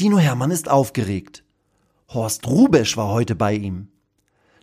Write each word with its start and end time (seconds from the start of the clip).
Dino 0.00 0.18
Hermann 0.18 0.52
ist 0.52 0.68
aufgeregt. 0.70 1.42
Horst 2.08 2.46
Rubesch 2.46 2.96
war 2.96 3.08
heute 3.08 3.34
bei 3.34 3.54
ihm. 3.54 3.88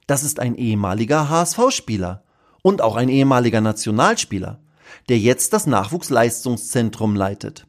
Das 0.07 0.23
ist 0.23 0.39
ein 0.39 0.55
ehemaliger 0.55 1.27
HSV-Spieler 1.27 2.23
und 2.61 2.81
auch 2.81 2.95
ein 2.95 3.09
ehemaliger 3.09 3.59
Nationalspieler, 3.59 4.61
der 5.09 5.19
jetzt 5.19 5.51
das 5.51 5.67
Nachwuchsleistungszentrum 5.67 7.17
leitet. 7.17 7.67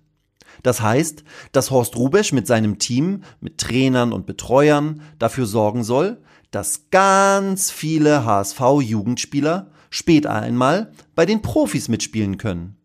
Das 0.62 0.80
heißt, 0.80 1.24
dass 1.50 1.72
Horst 1.72 1.96
Rubesch 1.96 2.32
mit 2.32 2.46
seinem 2.46 2.78
Team, 2.78 3.24
mit 3.40 3.58
Trainern 3.58 4.12
und 4.12 4.26
Betreuern 4.26 5.02
dafür 5.18 5.46
sorgen 5.46 5.82
soll, 5.82 6.22
dass 6.52 6.90
ganz 6.90 7.72
viele 7.72 8.24
HSV-Jugendspieler 8.24 9.72
später 9.90 10.32
einmal 10.32 10.92
bei 11.16 11.26
den 11.26 11.42
Profis 11.42 11.88
mitspielen 11.88 12.38
können. 12.38 12.76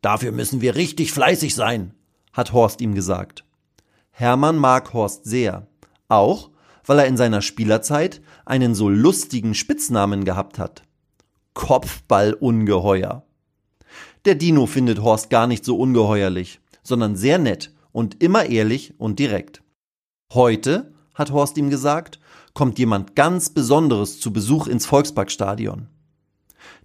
Dafür 0.00 0.30
müssen 0.30 0.60
wir 0.60 0.76
richtig 0.76 1.10
fleißig 1.10 1.56
sein, 1.56 1.92
hat 2.32 2.52
Horst 2.52 2.80
ihm 2.80 2.94
gesagt. 2.94 3.44
Hermann 4.12 4.56
mag 4.56 4.92
Horst 4.92 5.24
sehr, 5.24 5.66
auch 6.08 6.50
weil 6.84 7.00
er 7.00 7.06
in 7.06 7.16
seiner 7.16 7.42
Spielerzeit 7.42 8.20
einen 8.44 8.74
so 8.74 8.88
lustigen 8.88 9.54
Spitznamen 9.54 10.24
gehabt 10.24 10.58
hat. 10.58 10.82
Kopfballungeheuer. 11.54 13.24
Der 14.24 14.34
Dino 14.34 14.66
findet 14.66 15.02
Horst 15.02 15.30
gar 15.30 15.46
nicht 15.46 15.64
so 15.64 15.76
ungeheuerlich, 15.76 16.60
sondern 16.82 17.16
sehr 17.16 17.38
nett 17.38 17.72
und 17.92 18.22
immer 18.22 18.46
ehrlich 18.46 18.94
und 18.98 19.18
direkt. 19.18 19.62
Heute, 20.32 20.92
hat 21.14 21.30
Horst 21.30 21.58
ihm 21.58 21.70
gesagt, 21.70 22.18
kommt 22.54 22.78
jemand 22.78 23.16
ganz 23.16 23.50
Besonderes 23.50 24.18
zu 24.18 24.32
Besuch 24.32 24.66
ins 24.66 24.86
Volksparkstadion. 24.86 25.88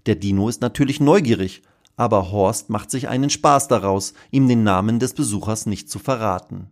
Der 0.05 0.15
Dino 0.15 0.49
ist 0.49 0.61
natürlich 0.61 0.99
neugierig 0.99 1.61
aber 1.97 2.31
Horst 2.31 2.69
macht 2.69 2.91
sich 2.91 3.09
einen 3.09 3.31
Spaß 3.31 3.67
daraus, 3.67 4.13
ihm 4.29 4.47
den 4.47 4.63
Namen 4.63 4.99
des 4.99 5.13
Besuchers 5.13 5.65
nicht 5.65 5.89
zu 5.89 5.97
verraten. 5.97 6.69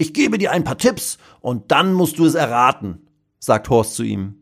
Ich 0.00 0.14
gebe 0.14 0.38
dir 0.38 0.50
ein 0.50 0.64
paar 0.64 0.78
Tipps 0.78 1.18
und 1.42 1.72
dann 1.72 1.92
musst 1.92 2.18
du 2.18 2.24
es 2.24 2.34
erraten, 2.34 3.06
sagt 3.38 3.68
Horst 3.68 3.96
zu 3.96 4.02
ihm. 4.02 4.36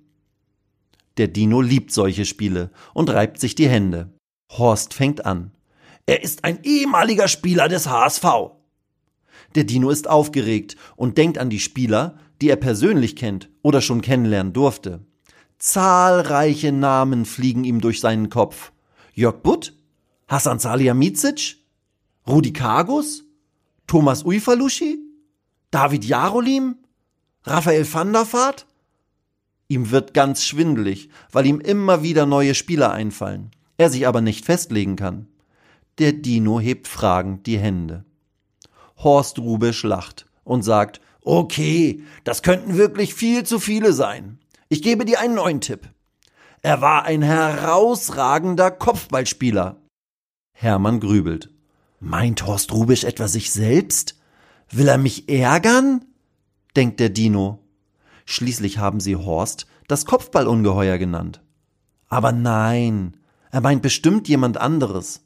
Der 1.16 1.26
Dino 1.26 1.60
liebt 1.60 1.90
solche 1.90 2.26
Spiele 2.26 2.70
und 2.94 3.10
reibt 3.10 3.40
sich 3.40 3.56
die 3.56 3.68
Hände. 3.68 4.12
Horst 4.52 4.94
fängt 4.94 5.26
an. 5.26 5.50
Er 6.06 6.22
ist 6.22 6.44
ein 6.44 6.60
ehemaliger 6.62 7.26
Spieler 7.26 7.66
des 7.66 7.88
HSV. 7.88 8.24
Der 9.56 9.64
Dino 9.64 9.90
ist 9.90 10.08
aufgeregt 10.08 10.76
und 10.94 11.18
denkt 11.18 11.38
an 11.38 11.50
die 11.50 11.58
Spieler, 11.58 12.18
die 12.40 12.50
er 12.50 12.56
persönlich 12.56 13.16
kennt 13.16 13.50
oder 13.62 13.80
schon 13.80 14.00
kennenlernen 14.00 14.52
durfte. 14.52 15.00
Zahlreiche 15.58 16.70
Namen 16.70 17.24
fliegen 17.24 17.64
ihm 17.64 17.80
durch 17.80 17.98
seinen 17.98 18.30
Kopf. 18.30 18.70
Jörg 19.12 19.42
Butt, 19.42 19.74
Hasan 20.28 20.60
Salihamidzic? 20.60 21.56
Rudi 22.28 22.52
Kargus? 22.52 23.24
Thomas 23.88 24.24
Uifalushi? 24.24 25.07
David 25.70 26.04
Jarolim? 26.04 26.76
Raphael 27.44 27.86
van 27.92 28.12
der 28.12 28.32
Vaart? 28.32 28.66
Ihm 29.68 29.90
wird 29.90 30.14
ganz 30.14 30.44
schwindelig, 30.44 31.10
weil 31.30 31.44
ihm 31.44 31.60
immer 31.60 32.02
wieder 32.02 32.24
neue 32.24 32.54
Spieler 32.54 32.92
einfallen, 32.92 33.50
er 33.76 33.90
sich 33.90 34.06
aber 34.06 34.22
nicht 34.22 34.46
festlegen 34.46 34.96
kann. 34.96 35.28
Der 35.98 36.12
Dino 36.12 36.58
hebt 36.58 36.88
fragend 36.88 37.46
die 37.46 37.58
Hände. 37.58 38.04
Horst 38.96 39.38
Rubisch 39.38 39.82
lacht 39.82 40.26
und 40.44 40.62
sagt, 40.62 41.02
okay, 41.22 42.02
das 42.24 42.42
könnten 42.42 42.78
wirklich 42.78 43.14
viel 43.14 43.44
zu 43.44 43.60
viele 43.60 43.92
sein. 43.92 44.38
Ich 44.70 44.82
gebe 44.82 45.04
dir 45.04 45.20
einen 45.20 45.34
neuen 45.34 45.60
Tipp. 45.60 45.90
Er 46.62 46.80
war 46.80 47.04
ein 47.04 47.22
herausragender 47.22 48.70
Kopfballspieler. 48.70 49.76
Hermann 50.52 50.98
grübelt. 50.98 51.50
Meint 52.00 52.46
Horst 52.46 52.72
Rubisch 52.72 53.04
etwa 53.04 53.28
sich 53.28 53.52
selbst? 53.52 54.17
Will 54.70 54.88
er 54.88 54.98
mich 54.98 55.28
ärgern? 55.28 56.04
denkt 56.76 57.00
der 57.00 57.08
Dino. 57.08 57.64
Schließlich 58.26 58.78
haben 58.78 59.00
sie 59.00 59.16
Horst 59.16 59.66
das 59.86 60.04
Kopfballungeheuer 60.04 60.98
genannt. 60.98 61.42
Aber 62.08 62.32
nein, 62.32 63.16
er 63.50 63.62
meint 63.62 63.82
bestimmt 63.82 64.28
jemand 64.28 64.58
anderes. 64.58 65.24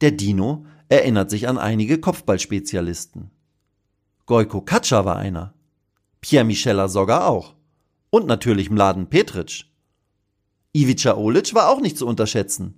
Der 0.00 0.12
Dino 0.12 0.66
erinnert 0.88 1.30
sich 1.30 1.48
an 1.48 1.58
einige 1.58 1.98
Kopfballspezialisten. 1.98 3.30
Gojko 4.26 4.60
Katscha 4.60 5.04
war 5.04 5.16
einer. 5.16 5.54
Pierre 6.20 6.44
Michela 6.44 6.88
sogar 6.88 7.26
auch. 7.26 7.54
Und 8.10 8.26
natürlich 8.26 8.70
Mladen 8.70 9.08
Petric. 9.08 9.66
Ivica 10.72 11.16
Olic 11.16 11.54
war 11.54 11.68
auch 11.68 11.80
nicht 11.80 11.98
zu 11.98 12.06
unterschätzen. 12.06 12.74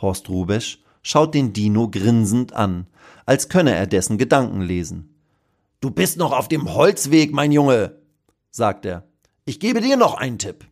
Horst 0.00 0.28
Rubesch 0.28 0.83
schaut 1.04 1.34
den 1.34 1.52
Dino 1.52 1.88
grinsend 1.88 2.52
an, 2.52 2.88
als 3.26 3.48
könne 3.48 3.74
er 3.74 3.86
dessen 3.86 4.18
Gedanken 4.18 4.60
lesen. 4.60 5.14
Du 5.80 5.90
bist 5.90 6.16
noch 6.16 6.32
auf 6.32 6.48
dem 6.48 6.74
Holzweg, 6.74 7.32
mein 7.32 7.52
Junge, 7.52 7.98
sagt 8.50 8.86
er. 8.86 9.04
Ich 9.44 9.60
gebe 9.60 9.80
dir 9.80 9.96
noch 9.96 10.14
einen 10.14 10.38
Tipp. 10.38 10.66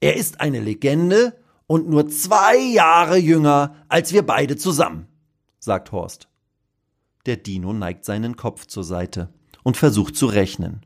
Er 0.00 0.16
ist 0.16 0.40
eine 0.40 0.60
Legende 0.60 1.38
und 1.66 1.88
nur 1.88 2.08
zwei 2.08 2.56
Jahre 2.56 3.18
jünger 3.18 3.76
als 3.88 4.12
wir 4.12 4.26
beide 4.26 4.56
zusammen, 4.56 5.06
sagt 5.60 5.92
Horst. 5.92 6.28
Der 7.26 7.36
Dino 7.36 7.72
neigt 7.72 8.04
seinen 8.04 8.36
Kopf 8.36 8.66
zur 8.66 8.84
Seite 8.84 9.28
und 9.62 9.76
versucht 9.76 10.16
zu 10.16 10.26
rechnen. 10.26 10.80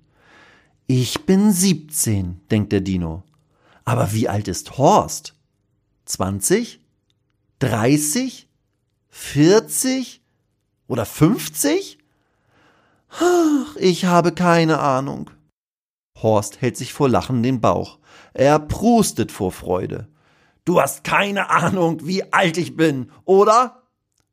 Ich 0.88 1.24
bin 1.24 1.52
siebzehn, 1.52 2.40
denkt 2.50 2.72
der 2.72 2.80
Dino. 2.80 3.22
Aber 3.84 4.12
wie 4.12 4.28
alt 4.28 4.48
ist 4.48 4.76
Horst? 4.76 5.34
Zwanzig? 6.04 6.80
30? 7.60 8.48
40? 9.12 10.22
Oder 10.88 11.06
50? 11.06 11.98
Ach, 13.10 13.76
ich 13.76 14.06
habe 14.06 14.32
keine 14.32 14.80
Ahnung. 14.80 15.30
Horst 16.20 16.60
hält 16.60 16.76
sich 16.76 16.92
vor 16.92 17.08
Lachen 17.08 17.42
den 17.42 17.60
Bauch. 17.60 17.98
Er 18.32 18.58
prustet 18.58 19.30
vor 19.30 19.52
Freude. 19.52 20.08
Du 20.64 20.80
hast 20.80 21.04
keine 21.04 21.50
Ahnung, 21.50 22.06
wie 22.06 22.32
alt 22.32 22.56
ich 22.56 22.76
bin, 22.76 23.10
oder? 23.24 23.82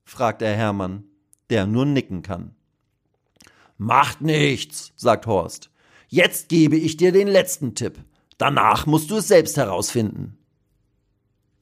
fragt 0.06 0.42
er 0.42 0.56
Hermann, 0.56 1.04
der 1.50 1.68
nur 1.68 1.86
nicken 1.86 2.22
kann. 2.22 2.56
Macht 3.78 4.22
nichts, 4.22 4.94
sagt 4.96 5.28
Horst. 5.28 5.72
Jetzt 6.08 6.50
gebe 6.50 6.78
ich 6.78 6.98
dir 6.98 7.12
den 7.12 7.28
letzten 7.28 7.76
Tipp. 7.76 8.00
Danach 8.38 8.86
musst 8.86 9.12
du 9.12 9.18
es 9.18 9.28
selbst 9.28 9.58
herausfinden. 9.58 10.39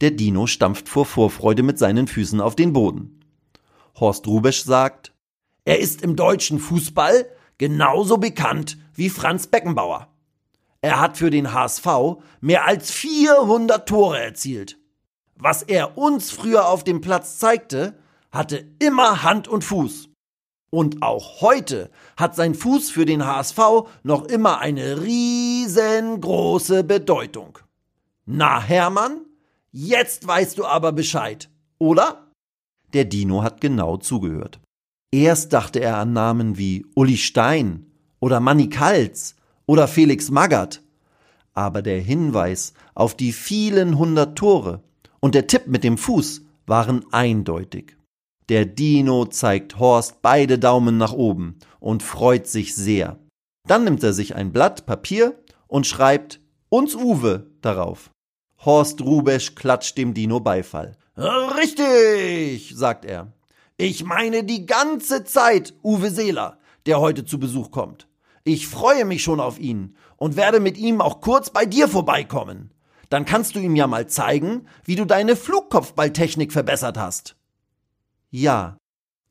Der 0.02 0.12
Dino 0.12 0.46
stampft 0.46 0.90
vor 0.90 1.06
Vorfreude 1.06 1.64
mit 1.64 1.80
seinen 1.80 2.08
Füßen 2.08 2.40
auf 2.40 2.56
den 2.56 2.74
Boden. 2.74 3.20
Horst 4.00 4.28
Rubesch 4.28 4.64
sagt, 4.64 5.12
er 5.66 5.80
ist 5.80 6.02
im 6.04 6.16
deutschen 6.16 6.60
Fußball 6.60 7.26
genauso 7.58 8.18
bekannt 8.18 8.78
wie 8.94 9.10
Franz 9.10 9.48
Beckenbauer. 9.48 10.08
Er 10.82 11.00
hat 11.00 11.18
für 11.18 11.32
den 11.32 11.52
HSV 11.52 11.88
mehr 12.40 12.66
als 12.66 12.92
400 12.92 13.90
Tore 13.90 14.22
erzielt. 14.22 14.78
Was 15.36 15.64
er 15.64 15.98
uns 15.98 16.32
früher 16.32 16.68
auf 16.68 16.84
dem 16.84 17.02
Platz 17.02 17.40
zeigte, 17.40 17.98
hatte 18.32 18.66
immer 18.80 19.24
Hand 19.24 19.48
und 19.48 19.64
Fuß. 19.64 20.10
Und 20.70 21.02
auch 21.02 21.42
heute 21.42 21.90
hat 22.18 22.36
sein 22.36 22.54
Fuß 22.54 22.92
für 22.92 23.06
den 23.06 23.26
HSV 23.26 23.60
noch 24.04 24.26
immer 24.26 24.60
eine 24.60 25.02
riesengroße 25.02 26.84
Bedeutung. 26.84 27.60
Na, 28.26 28.62
Hermann, 28.62 29.22
Jetzt 29.72 30.28
weißt 30.28 30.58
du 30.58 30.66
aber 30.66 30.92
Bescheid, 30.92 31.50
oder? 31.78 32.32
Der 32.94 33.06
Dino 33.06 33.44
hat 33.44 33.62
genau 33.62 33.98
zugehört. 33.98 34.60
Erst 35.12 35.54
dachte 35.54 35.80
er 35.80 35.98
an 35.98 36.14
Namen 36.14 36.58
wie 36.58 36.86
Uli 36.96 37.18
Stein 37.18 37.86
oder 38.20 38.40
Manny 38.40 38.70
Kalz 38.70 39.36
oder 39.66 39.88
Felix 39.88 40.30
Magath. 40.32 40.82
Aber 41.54 41.82
der 41.82 42.00
Hinweis 42.00 42.74
auf 42.94 43.16
die 43.16 43.32
vielen 43.32 43.98
hundert 43.98 44.38
Tore 44.38 44.84
und 45.20 45.36
der 45.36 45.48
Tipp 45.48 45.68
mit 45.68 45.84
dem 45.84 45.98
Fuß 45.98 46.42
waren 46.66 47.06
eindeutig. 47.12 47.98
Der 48.50 48.66
Dino 48.66 49.26
zeigt 49.26 49.80
Horst 49.80 50.22
beide 50.22 50.58
Daumen 50.60 50.98
nach 50.98 51.14
oben 51.14 51.60
und 51.80 52.04
freut 52.04 52.48
sich 52.48 52.76
sehr. 52.76 53.20
Dann 53.68 53.84
nimmt 53.84 54.04
er 54.04 54.14
sich 54.14 54.36
ein 54.36 54.54
Blatt 54.54 54.86
Papier 54.86 55.38
und 55.68 55.86
schreibt 55.86 56.40
uns 56.70 56.96
Uwe 56.96 57.52
darauf. 57.62 58.10
Horst 58.66 59.02
Rubesch 59.02 59.56
klatscht 59.56 59.98
dem 59.98 60.14
Dino 60.14 60.40
Beifall. 60.40 60.98
Richtig, 61.16 62.74
sagt 62.76 63.06
er. 63.06 63.32
Ich 63.78 64.04
meine 64.04 64.44
die 64.44 64.66
ganze 64.66 65.24
Zeit 65.24 65.74
Uwe 65.84 66.10
Seeler, 66.10 66.58
der 66.86 67.00
heute 67.00 67.26
zu 67.26 67.40
Besuch 67.40 67.72
kommt. 67.72 68.08
Ich 68.44 68.68
freue 68.68 69.06
mich 69.06 69.24
schon 69.24 69.40
auf 69.40 69.60
ihn 69.60 69.96
und 70.16 70.36
werde 70.36 70.60
mit 70.60 70.78
ihm 70.78 71.02
auch 71.02 71.22
kurz 71.22 71.50
bei 71.50 71.66
dir 71.66 71.88
vorbeikommen. 71.88 72.72
Dann 73.10 73.26
kannst 73.26 73.56
du 73.56 73.60
ihm 73.60 73.76
ja 73.76 73.88
mal 73.88 74.08
zeigen, 74.08 74.68
wie 74.84 74.96
du 74.96 75.06
deine 75.06 75.36
Flugkopfballtechnik 75.36 76.52
verbessert 76.52 76.98
hast. 76.98 77.36
Ja, 78.30 78.78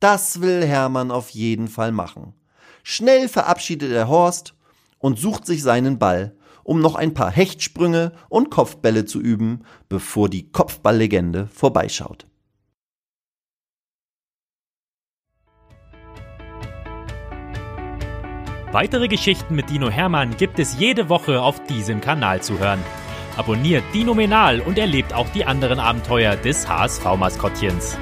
das 0.01 0.41
will 0.41 0.65
Hermann 0.65 1.11
auf 1.11 1.31
jeden 1.31 1.69
Fall 1.69 1.93
machen. 1.93 2.35
Schnell 2.83 3.29
verabschiedet 3.29 3.91
er 3.91 4.09
Horst 4.09 4.55
und 4.99 5.19
sucht 5.19 5.47
sich 5.47 5.63
seinen 5.63 5.99
Ball, 5.99 6.37
um 6.67 6.81
noch 6.81 6.97
ein 6.97 7.15
paar 7.15 7.31
Hechtsprünge 7.31 8.13
und 8.29 8.51
Kopfbälle 8.51 9.05
zu 9.05 9.21
üben, 9.21 9.63
bevor 9.89 10.29
die 10.29 10.51
Kopfballlegende 10.51 11.47
vorbeischaut. 11.47 12.27
Weitere 18.73 19.07
Geschichten 19.07 19.55
mit 19.55 19.71
Dino 19.71 19.89
Hermann 19.89 20.37
gibt 20.37 20.59
es 20.59 20.79
jede 20.79 21.09
Woche 21.09 21.41
auf 21.41 21.65
diesem 21.67 22.01
Kanal 22.01 22.43
zu 22.43 22.59
hören. 22.59 22.81
Abonniert 23.37 23.85
Dino 23.95 24.13
Menal 24.13 24.61
und 24.61 24.77
erlebt 24.77 25.15
auch 25.15 25.29
die 25.31 25.45
anderen 25.45 25.79
Abenteuer 25.79 26.37
des 26.37 26.69
HSV-Maskottchens. 26.69 27.97